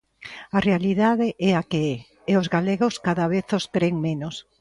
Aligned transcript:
A 0.57 0.59
realidade 0.67 1.27
é 1.49 1.51
a 1.61 1.63
que 1.69 1.81
é, 1.95 1.97
e 2.31 2.33
os 2.41 2.47
galegos 2.55 2.93
cada 3.07 3.25
vez 3.33 3.47
os 3.57 3.65
cren 3.73 3.95
menos. 4.07 4.35